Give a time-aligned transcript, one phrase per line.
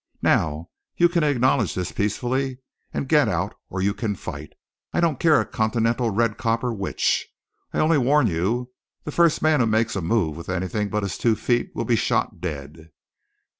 [0.23, 2.57] Now you can acknowledge this peacefully
[2.91, 4.53] and get out, or you can fight.
[4.93, 7.27] I don't care a continental red copper which.
[7.71, 8.71] Only I warn you,
[9.03, 11.95] the first man who makes a move with anything but his two feet will be
[11.95, 12.89] shot dead."